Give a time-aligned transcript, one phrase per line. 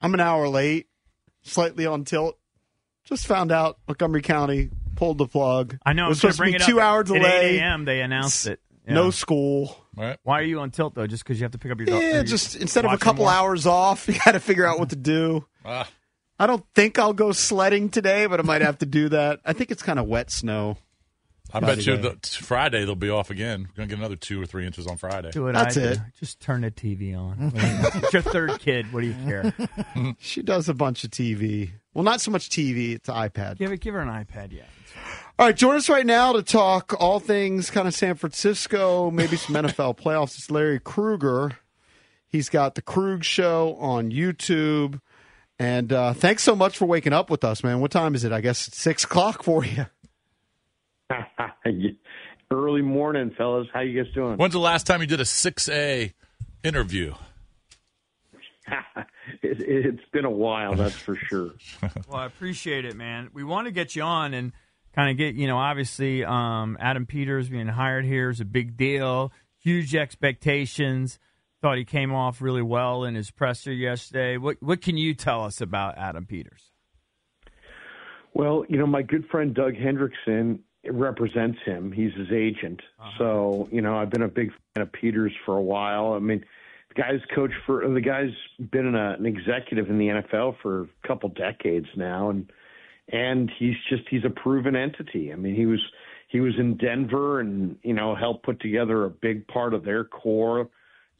[0.00, 0.86] I'm an hour late,
[1.42, 2.38] slightly on tilt.
[3.04, 5.78] Just found out Montgomery County pulled the plug.
[5.84, 6.02] I know.
[6.02, 7.84] It I'm was gonna supposed bring to be it two up hour at 8 a.m.
[7.84, 8.60] They announced it.
[8.86, 8.94] Yeah.
[8.94, 9.76] No school.
[9.96, 10.18] Right.
[10.22, 11.06] Why are you on tilt though?
[11.06, 12.02] Just because you have to pick up your dog?
[12.02, 13.32] Yeah, are you just instead of a couple more?
[13.32, 15.44] hours off, you got to figure out what to do.
[15.64, 15.88] Ah,
[16.38, 19.40] I don't think I'll go sledding today, but I might have to do that.
[19.44, 20.78] I think it's kind of wet snow.
[21.52, 23.68] I bet you the, Friday they'll be off again.
[23.70, 25.30] We're going to get another two or three inches on Friday.
[25.30, 25.86] Do what That's I do.
[25.88, 25.98] it.
[26.18, 27.52] Just turn the TV on.
[27.54, 28.92] it's your third kid.
[28.92, 29.54] What do you care?
[30.18, 31.70] She does a bunch of TV.
[31.94, 32.94] Well, not so much TV.
[32.94, 33.58] It's iPad.
[33.58, 33.80] give it.
[33.80, 34.52] Give her an iPad.
[34.52, 34.62] Yeah.
[35.38, 39.36] All right, join us right now to talk all things kind of San Francisco, maybe
[39.36, 40.36] some NFL playoffs.
[40.36, 41.52] It's Larry Krueger.
[42.26, 45.00] He's got the Krug Show on YouTube.
[45.58, 47.80] And uh, thanks so much for waking up with us, man.
[47.80, 48.32] What time is it?
[48.32, 49.86] I guess it's six o'clock for you.
[52.50, 53.66] Early morning, fellas.
[53.72, 54.36] How you guys doing?
[54.36, 56.12] When's the last time you did a 6A
[56.64, 57.14] interview?
[59.42, 61.52] it, it's been a while, that's for sure.
[62.08, 63.28] Well, I appreciate it, man.
[63.32, 64.52] We want to get you on and
[64.94, 68.76] kind of get, you know, obviously um, Adam Peters being hired here is a big
[68.76, 69.32] deal.
[69.62, 71.18] Huge expectations.
[71.60, 74.36] Thought he came off really well in his presser yesterday.
[74.36, 76.70] What what can you tell us about Adam Peters?
[78.32, 80.60] Well, you know, my good friend Doug Hendrickson
[80.92, 81.92] represents him.
[81.92, 82.80] He's his agent.
[83.18, 86.12] So, you know, I've been a big fan of Peters for a while.
[86.14, 86.44] I mean,
[86.88, 88.32] the guy's coached for the guy's
[88.70, 92.50] been an, uh, an executive in the NFL for a couple decades now, and
[93.10, 95.32] and he's just he's a proven entity.
[95.32, 95.80] I mean, he was
[96.28, 100.04] he was in Denver and you know helped put together a big part of their
[100.04, 100.68] core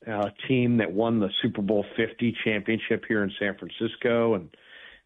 [0.07, 4.49] uh, team that won the Super Bowl 50 championship here in San Francisco, and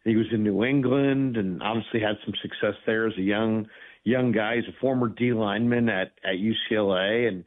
[0.03, 3.67] he was in New England and obviously had some success there as a young
[4.03, 4.57] young guy.
[4.57, 7.45] He's a former D lineman at at UCLA and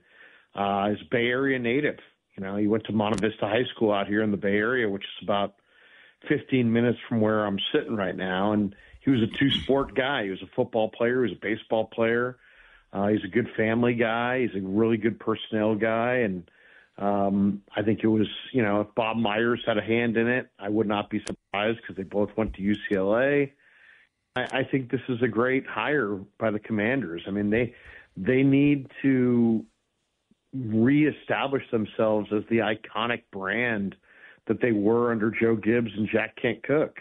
[0.55, 1.99] uh, is a Bay Area native.
[2.37, 4.89] You know, he went to Monte Vista High School out here in the Bay Area,
[4.89, 5.55] which is about
[6.29, 8.53] 15 minutes from where I'm sitting right now.
[8.53, 10.25] And he was a two sport guy.
[10.25, 11.25] He was a football player.
[11.25, 12.37] He was a baseball player.
[12.93, 14.41] Uh, he's a good family guy.
[14.41, 16.17] He's a really good personnel guy.
[16.17, 16.51] And
[16.99, 20.49] um, I think it was, you know, if Bob Myers had a hand in it,
[20.59, 23.53] I would not be surprised because they both went to UCLA.
[24.37, 27.23] I, I think this is a great hire by the Commanders.
[27.27, 27.75] I mean, they
[28.17, 29.65] they need to
[30.55, 33.97] reestablish themselves as the iconic brand
[34.47, 37.01] that they were under Joe Gibbs and Jack Kent Cooke.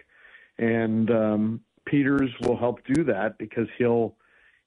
[0.57, 4.16] And um, Peters will help do that because he'll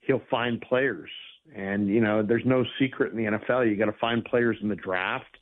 [0.01, 1.09] he'll find players.
[1.55, 3.69] And you know, there's no secret in the NFL.
[3.69, 5.37] You got to find players in the draft,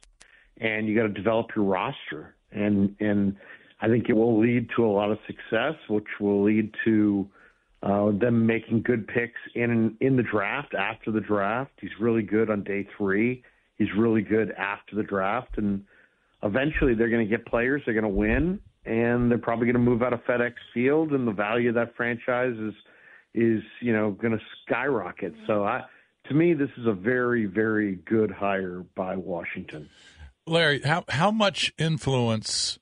[0.58, 2.36] and you got to develop your roster.
[2.52, 3.36] And and
[3.80, 7.28] I think it will lead to a lot of success, which will lead to
[7.84, 11.72] uh, them making good picks in in the draft after the draft.
[11.80, 13.44] He's really good on day three.
[13.78, 15.84] He's really good after the draft, and
[16.42, 17.84] eventually they're going to get players.
[17.86, 21.28] They're going to win, and they're probably going to move out of FedEx Field, and
[21.28, 22.74] the value of that franchise is
[23.36, 25.36] is you know going to skyrocket.
[25.46, 25.84] So I,
[26.30, 29.88] to me, this is a very very good hire by Washington.
[30.48, 32.80] Larry, how how much influence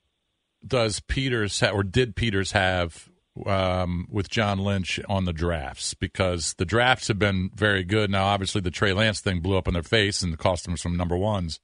[0.65, 3.09] does Peters ha- or did Peters have
[3.45, 5.93] um, with John Lynch on the drafts?
[5.93, 8.09] Because the drafts have been very good.
[8.09, 10.97] Now, obviously, the Trey Lance thing blew up in their face and cost them some
[10.97, 11.59] number ones.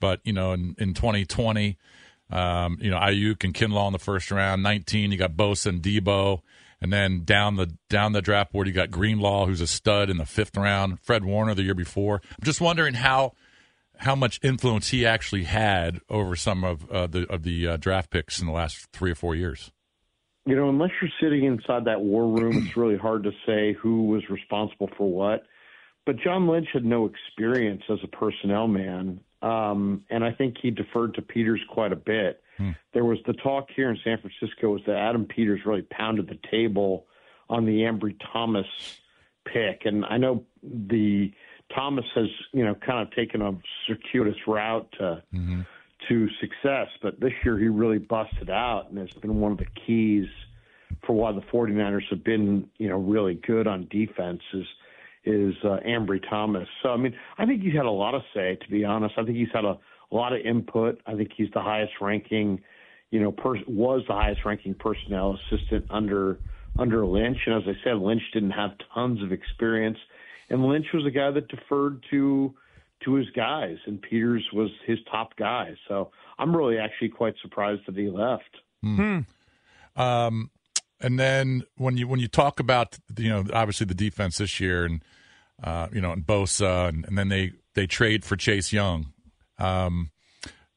[0.00, 1.78] But you know, in, in 2020,
[2.30, 4.62] um, you know, Aiyuk and Kinlaw in the first round.
[4.62, 6.40] 19, you got Bosa and Debo.
[6.80, 10.18] And then down the down the draft board, you got Greenlaw, who's a stud in
[10.18, 11.00] the fifth round.
[11.00, 12.20] Fred Warner the year before.
[12.30, 13.32] I'm just wondering how
[13.98, 18.10] how much influence he actually had over some of uh, the of the uh, draft
[18.10, 19.72] picks in the last three or four years.
[20.46, 24.08] You know, unless you're sitting inside that war room, it's really hard to say who
[24.08, 25.44] was responsible for what.
[26.04, 30.70] But John Lynch had no experience as a personnel man, um, and I think he
[30.70, 32.42] deferred to Peters quite a bit.
[32.92, 36.38] There was the talk here in San Francisco was that Adam Peters really pounded the
[36.50, 37.06] table
[37.48, 38.66] on the Ambry Thomas
[39.44, 41.32] pick, and I know the
[41.74, 43.52] Thomas has you know kind of taken a
[43.86, 45.22] circuitous route to
[46.08, 49.66] to success, but this year he really busted out and has been one of the
[49.86, 50.26] keys
[51.06, 54.66] for why the 49ers have been, you know, really good on defense is
[55.26, 56.68] is uh, Ambry Thomas.
[56.82, 59.14] So I mean, I think he's had a lot of say to be honest.
[59.16, 59.78] I think he's had a,
[60.12, 61.00] a lot of input.
[61.06, 62.60] I think he's the highest ranking,
[63.10, 66.38] you know, per, was the highest ranking personnel assistant under
[66.78, 67.38] under Lynch.
[67.46, 69.98] And as I said, Lynch didn't have tons of experience,
[70.50, 72.54] and Lynch was a guy that deferred to
[73.04, 75.74] to his guys, and Peters was his top guy.
[75.88, 78.56] So I'm really actually quite surprised that he left.
[79.96, 80.50] Um,
[81.00, 84.84] and then when you when you talk about you know obviously the defense this year
[84.84, 85.02] and
[85.62, 89.12] uh, you know and Bosa and, and then they they trade for Chase Young.
[89.58, 90.10] Um,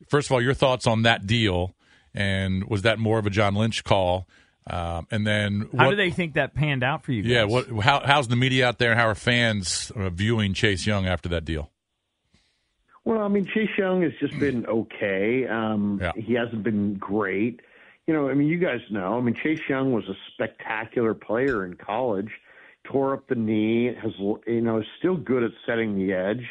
[0.09, 1.75] first of all, your thoughts on that deal,
[2.13, 4.27] And was that more of a John Lynch call?
[4.69, 7.31] Um, and then How what- do they think that panned out for you guys?
[7.31, 7.67] Yeah, what?
[7.83, 8.95] How, how's the media out there?
[8.95, 11.71] How are fans uh, viewing Chase Young after that deal?
[13.05, 15.47] Well, I mean, Chase Young has just been okay.
[15.47, 16.11] Um, Yeah.
[16.15, 17.61] He hasn't been great.
[18.05, 19.17] You know, I mean, you guys know.
[19.17, 22.31] I mean, Chase Young was a spectacular player in college.
[22.85, 23.93] Tore up the knee.
[24.01, 26.45] Has you know is still good at setting the edge.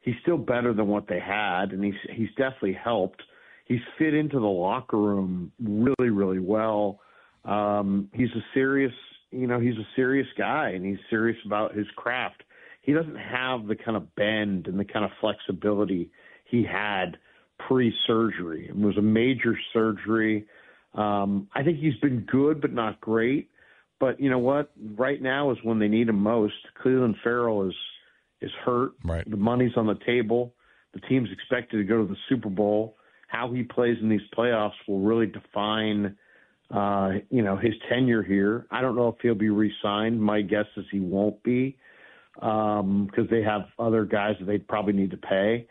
[0.00, 3.22] He's still better than what they had, and he's he's definitely helped.
[3.66, 7.00] He's fit into the locker room really, really well.
[7.44, 8.92] Um, he's a serious,
[9.30, 12.42] you know, he's a serious guy, and he's serious about his craft
[12.82, 16.10] he doesn't have the kind of bend and the kind of flexibility
[16.44, 17.16] he had
[17.66, 18.66] pre-surgery.
[18.68, 20.46] It was a major surgery.
[20.94, 23.48] Um, I think he's been good, but not great.
[24.00, 24.72] But you know what?
[24.96, 26.54] Right now is when they need him most.
[26.84, 27.74] Clelin Ferrell is
[28.40, 28.92] is hurt.
[29.04, 29.28] Right.
[29.30, 30.52] The money's on the table.
[30.92, 32.96] The team's expected to go to the Super Bowl.
[33.28, 36.16] How he plays in these playoffs will really define,
[36.72, 38.66] uh, you know, his tenure here.
[38.70, 40.20] I don't know if he'll be re-signed.
[40.20, 41.76] My guess is he won't be
[42.34, 45.66] because they have other guys that they probably need to pay.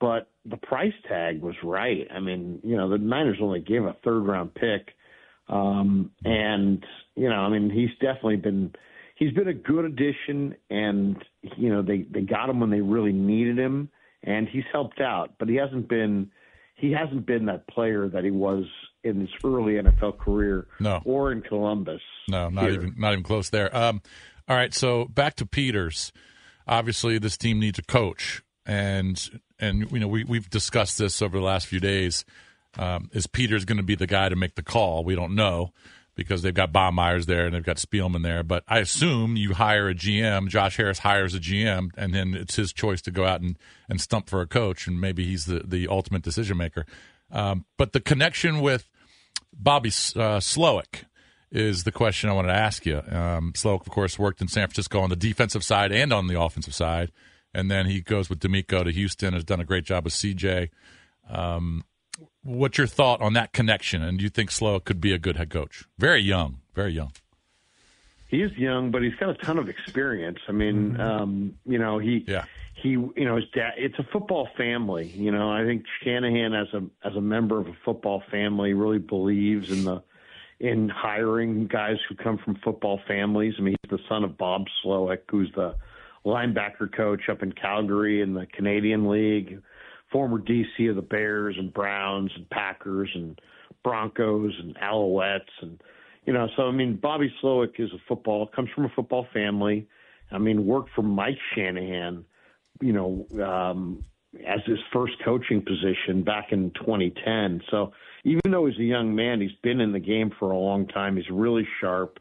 [0.00, 2.06] But the price tag was right.
[2.12, 4.88] I mean, you know, the Niners only gave a third round pick,
[5.48, 8.72] um, and you know, I mean, he's definitely been
[9.16, 11.16] he's been a good addition, and
[11.56, 13.90] you know, they they got him when they really needed him,
[14.24, 15.34] and he's helped out.
[15.38, 16.30] But he hasn't been
[16.76, 18.64] he hasn't been that player that he was
[19.04, 21.00] in his early NFL career, No.
[21.04, 22.00] or in Columbus.
[22.28, 22.72] No, not here.
[22.74, 23.74] even not even close there.
[23.76, 24.02] Um,
[24.48, 26.12] all right, so back to Peters.
[26.66, 31.38] Obviously, this team needs a coach, and and you know we we've discussed this over
[31.38, 32.24] the last few days.
[32.78, 35.02] Um, is Peters going to be the guy to make the call?
[35.02, 35.72] We don't know
[36.14, 38.42] because they've got Bob Myers there and they've got Spielman there.
[38.42, 40.48] But I assume you hire a GM.
[40.48, 43.58] Josh Harris hires a GM, and then it's his choice to go out and,
[43.88, 46.84] and stump for a coach, and maybe he's the the ultimate decision maker.
[47.32, 48.88] Um, but the connection with
[49.52, 51.04] Bobby uh, Slowik
[51.52, 52.98] is the question I wanted to ask you.
[52.98, 56.40] Um, Slowik, of course, worked in San Francisco on the defensive side and on the
[56.40, 57.10] offensive side,
[57.52, 59.34] and then he goes with DeMeco to Houston.
[59.34, 60.70] Has done a great job with CJ.
[61.28, 61.84] Um,
[62.42, 64.02] what's your thought on that connection?
[64.02, 65.84] And do you think Slowik could be a good head coach?
[65.98, 67.12] Very young, very young.
[68.28, 70.38] He is young, but he's got a ton of experience.
[70.48, 72.44] I mean, um, you know, he Yeah.
[72.80, 73.72] He you know his dad.
[73.76, 75.08] It's a football family.
[75.08, 78.98] You know, I think Shanahan as a as a member of a football family really
[78.98, 80.02] believes in the
[80.60, 83.54] in hiring guys who come from football families.
[83.58, 85.74] I mean, he's the son of Bob Slowik, who's the
[86.24, 89.62] linebacker coach up in Calgary in the Canadian League,
[90.12, 93.40] former DC of the Bears and Browns and Packers and
[93.82, 95.80] Broncos and Alouettes and
[96.26, 99.88] you know, so I mean, Bobby Slowik is a football comes from a football family.
[100.30, 102.24] I mean, worked for Mike Shanahan,
[102.80, 104.04] you know, um,
[104.46, 107.62] as his first coaching position back in 2010.
[107.70, 107.92] So
[108.24, 111.16] even though he's a young man, he's been in the game for a long time.
[111.16, 112.18] He's really sharp.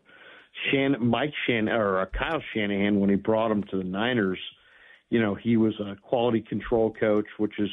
[0.71, 4.39] Shan, Mike Shan or uh, Kyle Shanahan, when he brought him to the Niners,
[5.09, 7.69] you know, he was a quality control coach, which is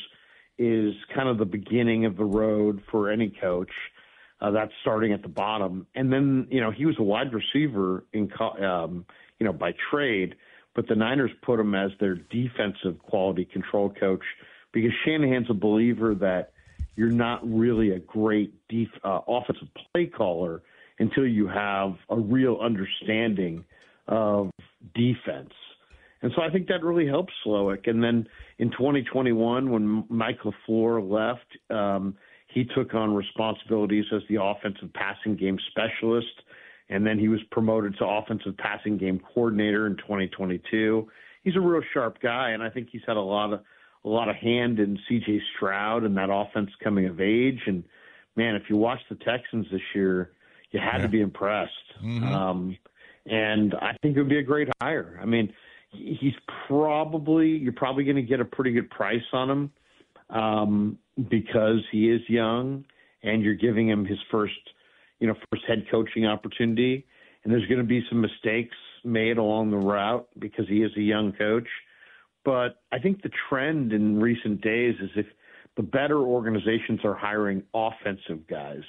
[0.58, 3.70] is kind of the beginning of the road for any coach.
[4.40, 8.04] Uh, that's starting at the bottom, and then you know he was a wide receiver
[8.12, 8.30] in
[8.62, 9.04] um,
[9.38, 10.34] you know by trade,
[10.76, 14.22] but the Niners put him as their defensive quality control coach
[14.72, 16.52] because Shanahan's a believer that
[16.96, 20.62] you're not really a great def- uh, offensive play caller
[20.98, 23.64] until you have a real understanding
[24.06, 24.50] of
[24.94, 25.52] defense.
[26.22, 27.88] And so I think that really helps Slowik.
[27.88, 28.26] And then
[28.58, 32.16] in 2021, when Mike LaFleur left, um,
[32.48, 36.42] he took on responsibilities as the offensive passing game specialist.
[36.88, 41.08] And then he was promoted to offensive passing game coordinator in 2022.
[41.42, 43.60] He's a real sharp guy, and I think he's had a lot of
[44.04, 45.40] a lot of hand in C.J.
[45.56, 47.60] Stroud and that offense coming of age.
[47.66, 47.82] And
[48.36, 50.30] man, if you watch the Texans this year,
[50.70, 51.72] you had to be impressed.
[52.32, 52.76] Um,
[53.26, 55.18] and I think it would be a great hire.
[55.20, 55.52] I mean,
[55.90, 56.34] he's
[56.68, 59.70] probably you're probably going to get a pretty good price on him
[60.30, 62.84] um, because he is young,
[63.22, 64.54] and you're giving him his first,
[65.20, 67.06] you know, first head coaching opportunity.
[67.44, 71.00] And there's going to be some mistakes made along the route because he is a
[71.00, 71.68] young coach.
[72.44, 75.26] But I think the trend in recent days is if
[75.76, 78.82] the better organizations are hiring offensive guys,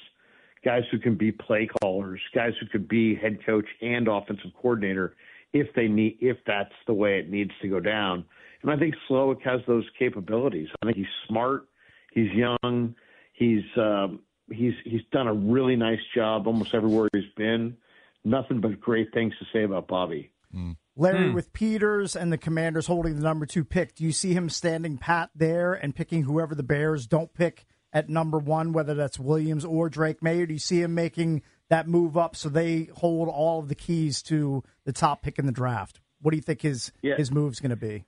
[0.64, 5.16] guys who can be play callers, guys who could be head coach and offensive coordinator
[5.54, 8.26] if they need if that's the way it needs to go down.
[8.62, 10.68] And I think Slowik has those capabilities.
[10.82, 11.68] I think he's smart,
[12.12, 12.96] he's young,
[13.34, 14.20] he's um,
[14.52, 17.78] he's he's done a really nice job almost everywhere he's been.
[18.24, 20.32] Nothing but great things to say about Bobby.
[20.52, 20.74] Hmm.
[20.96, 21.36] Larry, hmm.
[21.36, 24.98] with Peters and the Commanders holding the number two pick, do you see him standing
[24.98, 29.64] pat there and picking whoever the Bears don't pick at number one, whether that's Williams
[29.64, 30.42] or Drake Maye?
[30.42, 33.76] Or do you see him making that move up so they hold all of the
[33.76, 36.00] keys to the top pick in the draft?
[36.22, 37.16] What do you think his Yeah.
[37.16, 38.06] his move's going to be?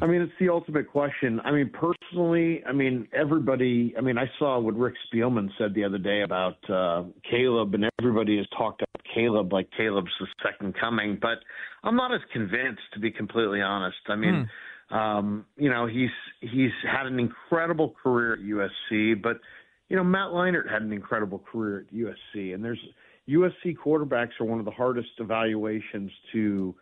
[0.00, 1.40] I mean, it's the ultimate question.
[1.44, 3.94] I mean, personally, I mean, everybody.
[3.96, 7.84] I mean, I saw what Rick Spielman said the other day about uh, Caleb, and
[8.00, 11.18] everybody has talked about Caleb like Caleb's the second coming.
[11.20, 11.38] But
[11.84, 13.98] I'm not as convinced, to be completely honest.
[14.08, 14.48] I mean,
[14.90, 19.40] um, you know, he's he's had an incredible career at USC, but
[19.88, 22.80] you know, Matt Leinart had an incredible career at USC, and there's
[23.28, 26.74] USC quarterbacks are one of the hardest evaluations to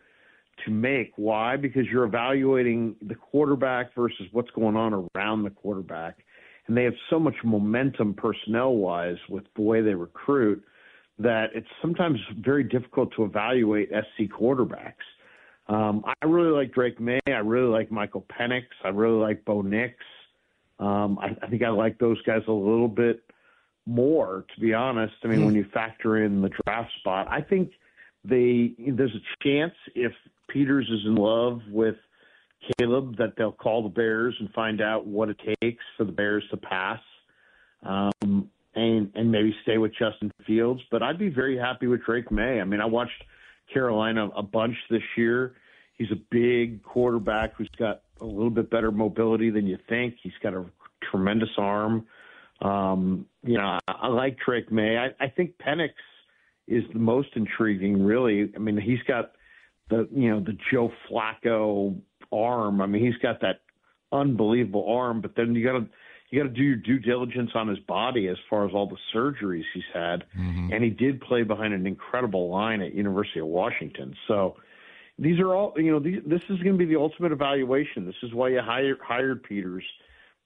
[0.64, 1.12] to make.
[1.16, 1.56] Why?
[1.56, 6.18] Because you're evaluating the quarterback versus what's going on around the quarterback.
[6.66, 10.62] And they have so much momentum personnel wise with the way they recruit
[11.18, 14.94] that it's sometimes very difficult to evaluate SC quarterbacks.
[15.68, 17.20] Um, I really like Drake Maye.
[17.26, 18.64] I really like Michael Penix.
[18.84, 19.94] I really like Bo Nix.
[20.78, 23.22] Um, I, I think I like those guys a little bit
[23.86, 25.14] more, to be honest.
[25.22, 27.72] I mean, when you factor in the draft spot, I think
[28.24, 30.12] they there's a chance if
[30.52, 31.97] Peters is in love with
[32.78, 36.45] Caleb that they'll call the Bears and find out what it takes for the Bears
[36.50, 37.00] to pass,
[37.83, 40.80] um, and and maybe stay with Justin Fields.
[40.90, 42.61] But I'd be very happy with Drake Maye.
[42.61, 43.25] I mean, I watched
[43.73, 45.54] Carolina a bunch this year.
[45.97, 50.14] He's a big quarterback who's got a little bit better mobility than you think.
[50.23, 50.64] He's got a
[51.11, 52.07] tremendous arm.
[52.62, 54.99] Um, you know, I, I like Drake Maye.
[54.99, 55.90] I, I think Penix
[56.69, 58.52] is the most intriguing, really.
[58.54, 59.33] I mean, he's got
[59.90, 62.00] the you know the Joe Flacco
[62.32, 62.80] arm.
[62.80, 63.61] I mean, he's got that
[64.12, 65.87] unbelievable arm, but then you got to
[66.30, 68.97] you got to do your due diligence on his body as far as all the
[69.14, 70.73] surgeries he's had, mm-hmm.
[70.73, 74.14] and he did play behind an incredible line at University of Washington.
[74.28, 74.56] So
[75.18, 75.99] these are all you know.
[75.99, 78.06] These, this is going to be the ultimate evaluation.
[78.06, 79.85] This is why you hired hired Peters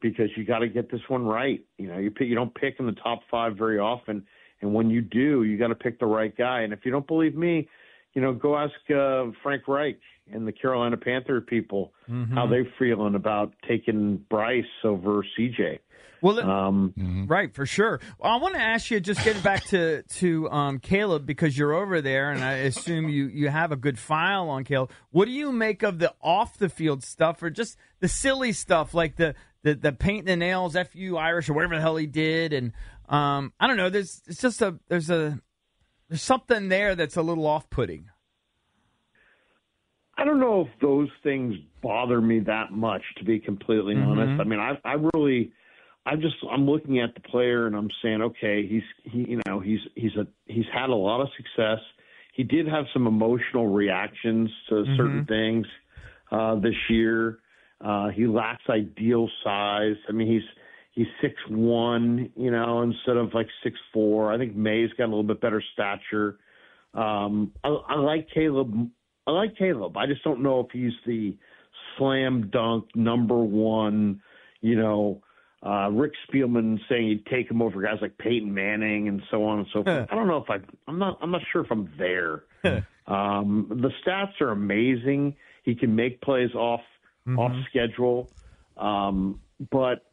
[0.00, 1.64] because you got to get this one right.
[1.78, 4.26] You know, you pick, you don't pick in the top five very often,
[4.62, 6.62] and when you do, you got to pick the right guy.
[6.62, 7.68] And if you don't believe me,
[8.14, 9.98] you know, go ask uh, Frank Reich
[10.32, 11.92] and the Carolina Panther people
[12.34, 15.78] how they're feeling about taking Bryce over CJ.
[16.22, 18.00] Well, Um, Right, for sure.
[18.18, 21.74] Well, I want to ask you, just getting back to to um, Caleb because you're
[21.74, 24.90] over there, and I assume you you have a good file on Caleb.
[25.10, 28.94] What do you make of the off the field stuff, or just the silly stuff
[28.94, 32.54] like the the, the paint the nails, fu Irish, or whatever the hell he did?
[32.54, 32.72] And
[33.06, 33.90] um, I don't know.
[33.90, 35.38] There's it's just a there's a
[36.14, 38.04] there's something there that's a little off putting.
[40.16, 44.40] I don't know if those things bother me that much, to be completely honest.
[44.40, 45.50] I mean, I, I really,
[46.06, 49.58] I just, I'm looking at the player and I'm saying, okay, he's, he, you know,
[49.58, 51.80] he's, he's a, he's had a lot of success.
[52.32, 55.66] He did have some emotional reactions to certain things
[56.30, 57.40] uh, this year.
[57.80, 59.96] Uh, he lacks ideal size.
[60.08, 60.48] I mean, he's,
[60.94, 64.32] he's six one, you know, instead of like six four.
[64.32, 66.38] I think Maye's got a little bit better stature.
[66.94, 68.90] Um, I, I like Caleb.
[69.26, 69.96] I like Caleb.
[69.96, 71.36] I just don't know if he's the
[71.98, 74.22] slam dunk number one.
[74.60, 75.22] You know,
[75.64, 79.60] uh, Rick Spielman saying he'd take him over guys like Peyton Manning and so on
[79.60, 80.08] and so forth.
[80.12, 80.58] I don't know if I.
[80.86, 81.18] I'm not.
[81.20, 82.44] I'm not sure if I'm there.
[83.06, 85.34] um, the stats are amazing.
[85.64, 86.82] He can make plays off
[87.38, 88.30] off schedule,
[88.76, 90.04] um, but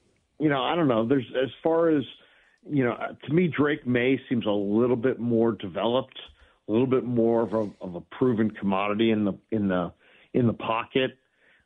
[0.42, 1.08] you know, I don't know.
[1.08, 2.04] There's as far as
[2.68, 6.20] you know, to me, Drake Maye seems a little bit more developed,
[6.68, 9.94] a little bit more of a, of a proven commodity in the in the
[10.34, 11.18] in the pocket.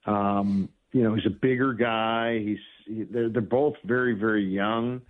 [0.05, 2.39] Um, you know, he's a bigger guy.
[2.39, 5.01] He's he, they're they're both very very young.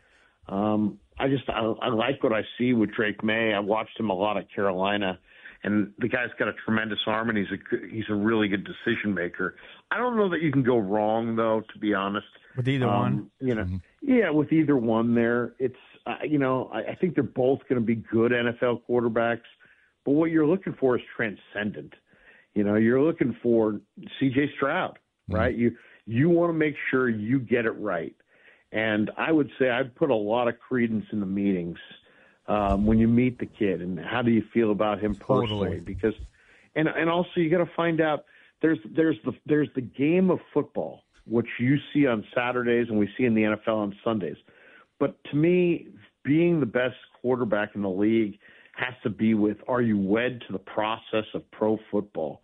[0.47, 3.53] Um, I just I, I like what I see with Drake Maye.
[3.53, 5.17] I watched him a lot at Carolina,
[5.65, 9.13] and the guy's got a tremendous arm, and he's a he's a really good decision
[9.13, 9.55] maker.
[9.91, 12.27] I don't know that you can go wrong though, to be honest.
[12.55, 13.31] With either Um, one.
[13.41, 13.67] You know,
[14.01, 17.81] yeah, with either one there, it's uh, you know, I, I think they're both going
[17.81, 19.41] to be good NFL quarterbacks.
[20.05, 21.93] But what you're looking for is transcendent.
[22.53, 23.81] You know, you're looking for
[24.19, 24.51] C.J.
[24.55, 25.55] Stroud, right?
[25.55, 28.15] You you want to make sure you get it right.
[28.71, 31.79] And I would say I'd put a lot of credence in the meetings
[32.47, 35.69] um, when you meet the kid and how do you feel about him personally?
[35.69, 35.79] Totally.
[35.79, 36.13] Because,
[36.75, 38.25] and and also you got to find out
[38.61, 43.09] there's there's the there's the game of football which you see on Saturdays and we
[43.17, 44.37] see in the NFL on Sundays.
[44.99, 45.87] But to me,
[46.23, 48.37] being the best quarterback in the league
[48.75, 52.41] has to be with are you wed to the process of pro football?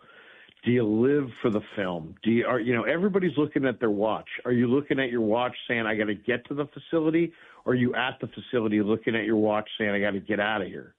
[0.64, 2.14] Do you live for the film?
[2.22, 4.28] Do you are you know everybody's looking at their watch?
[4.44, 7.32] Are you looking at your watch saying I got to get to the facility,
[7.64, 10.38] or are you at the facility looking at your watch saying I got to get
[10.38, 10.94] out of here?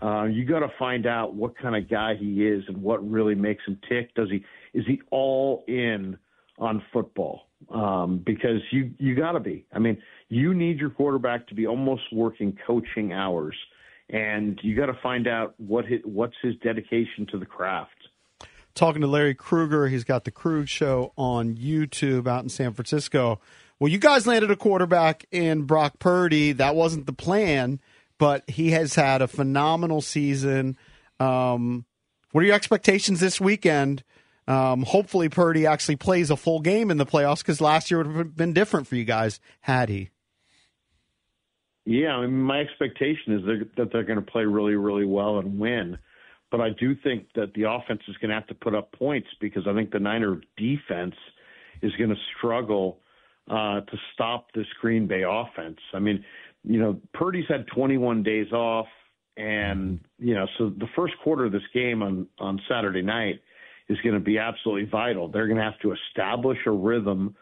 [0.00, 3.34] Uh, you got to find out what kind of guy he is and what really
[3.34, 4.14] makes him tick.
[4.14, 6.16] Does he is he all in
[6.58, 9.66] on football um, because you you got to be.
[9.72, 13.56] I mean, you need your quarterback to be almost working coaching hours,
[14.10, 17.93] and you got to find out what his, what's his dedication to the craft.
[18.74, 19.86] Talking to Larry Krueger.
[19.86, 23.40] he's got the Krug Show on YouTube out in San Francisco.
[23.78, 26.52] Well, you guys landed a quarterback in Brock Purdy.
[26.52, 27.80] That wasn't the plan,
[28.18, 30.76] but he has had a phenomenal season.
[31.20, 31.84] Um,
[32.32, 34.02] what are your expectations this weekend?
[34.46, 38.16] Um, hopefully, Purdy actually plays a full game in the playoffs because last year would
[38.16, 40.10] have been different for you guys had he.
[41.86, 43.44] Yeah, I mean, my expectation is
[43.76, 45.98] that they're going to play really, really well and win.
[46.54, 49.26] But I do think that the offense is going to have to put up points
[49.40, 51.16] because I think the Niner defense
[51.82, 53.00] is going to struggle
[53.50, 55.80] uh, to stop this Green Bay offense.
[55.92, 56.24] I mean,
[56.62, 58.86] you know, Purdy's had 21 days off,
[59.36, 63.40] and you know, so the first quarter of this game on on Saturday night
[63.88, 65.26] is going to be absolutely vital.
[65.26, 67.34] They're going to have to establish a rhythm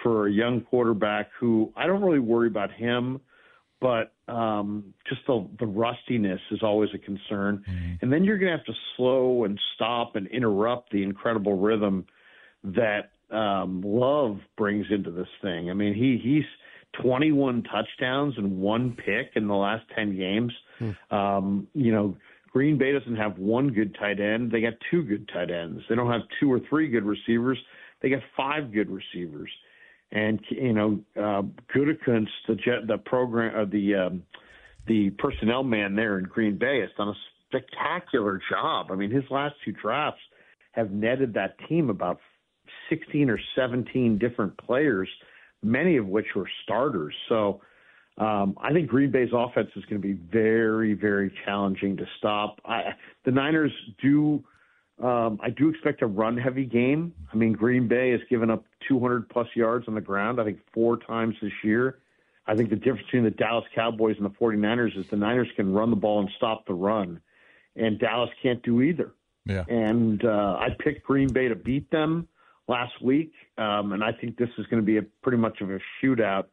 [0.00, 3.20] for a young quarterback who I don't really worry about him,
[3.80, 7.64] but um, just the, the rustiness is always a concern.
[7.68, 7.92] Mm-hmm.
[8.02, 12.06] And then you're going to have to slow and stop and interrupt the incredible rhythm
[12.62, 15.70] that um, Love brings into this thing.
[15.70, 16.44] I mean, he he's
[17.02, 20.52] 21 touchdowns and one pick in the last 10 games.
[20.78, 21.14] Hmm.
[21.14, 22.16] Um, you know,
[22.52, 24.50] Green Bay doesn't have one good tight end.
[24.50, 25.82] They got two good tight ends.
[25.88, 27.58] They don't have two or three good receivers.
[28.02, 29.50] They got five good receivers.
[30.12, 31.42] And you know, uh,
[31.74, 34.22] Gutekunst, the jet, the program, uh, the um,
[34.86, 37.14] the personnel man there in Green Bay, has done a
[37.48, 38.90] spectacular job.
[38.90, 40.20] I mean, his last two drafts
[40.72, 42.18] have netted that team about
[42.88, 45.08] 16 or 17 different players,
[45.62, 47.14] many of which were starters.
[47.28, 47.60] So
[48.18, 52.60] um, I think Green Bay's offense is going to be very, very challenging to stop.
[52.64, 54.44] I, the Niners do.
[55.02, 57.14] Um, I do expect a run-heavy game.
[57.32, 60.40] I mean, Green Bay has given up 200 plus yards on the ground.
[60.40, 61.98] I think four times this year.
[62.46, 65.72] I think the difference between the Dallas Cowboys and the 49ers is the Niners can
[65.72, 67.20] run the ball and stop the run,
[67.76, 69.12] and Dallas can't do either.
[69.46, 69.64] Yeah.
[69.68, 72.28] And uh, I picked Green Bay to beat them
[72.68, 75.70] last week, um, and I think this is going to be a pretty much of
[75.70, 76.44] a shootout.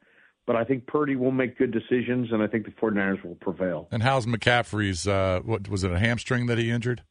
[0.46, 3.90] But I think Purdy will make good decisions, and I think the 49ers will prevail.
[3.92, 5.06] And how's McCaffrey's?
[5.06, 5.92] Uh, what was it?
[5.92, 7.04] A hamstring that he injured?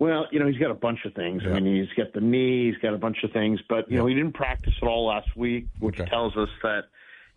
[0.00, 1.42] Well, you know, he's got a bunch of things.
[1.44, 1.52] Yeah.
[1.52, 4.00] I mean, he's got the knee, he's got a bunch of things, but you yeah.
[4.00, 6.08] know, he didn't practice at all last week, which okay.
[6.08, 6.84] tells us that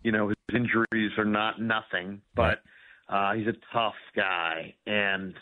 [0.02, 2.22] you know his injuries are not nothing.
[2.34, 2.62] But
[3.10, 3.32] right.
[3.32, 5.34] uh, he's a tough guy, and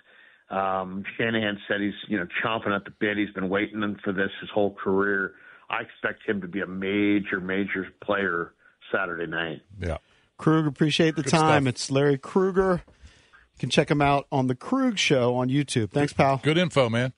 [0.50, 3.16] um, Shanahan said he's you know chomping at the bit.
[3.16, 5.34] He's been waiting for this his whole career.
[5.70, 8.52] I expect him to be a major, major player
[8.92, 9.62] Saturday night.
[9.80, 9.98] Yeah.
[10.38, 11.62] Krueger, appreciate the Good time.
[11.62, 11.74] Stuff.
[11.74, 12.82] It's Larry Krueger.
[13.62, 15.92] You can check him out on the Krug Show on YouTube.
[15.92, 16.40] Thanks, pal.
[16.42, 17.12] Good info, man.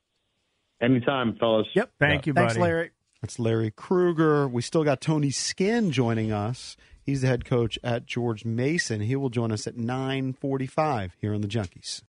[0.79, 1.67] Anytime, fellas.
[1.75, 1.93] Yep.
[1.99, 2.29] Thank yeah.
[2.29, 2.47] you, buddy.
[2.49, 2.91] Thanks, Larry.
[3.23, 4.47] That's Larry Krueger.
[4.47, 6.77] We still got Tony Skinn joining us.
[7.03, 9.01] He's the head coach at George Mason.
[9.01, 12.03] He will join us at 9:45 here on the Junkies.